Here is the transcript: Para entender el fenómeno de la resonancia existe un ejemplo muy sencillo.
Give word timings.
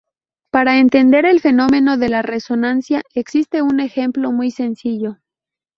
Para 0.49 0.79
entender 0.79 1.25
el 1.27 1.41
fenómeno 1.41 1.95
de 1.95 2.09
la 2.09 2.23
resonancia 2.23 3.03
existe 3.13 3.61
un 3.61 3.79
ejemplo 3.79 4.31
muy 4.31 4.49
sencillo. 4.49 5.19